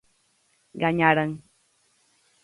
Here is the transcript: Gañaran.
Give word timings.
Gañaran. 0.83 1.31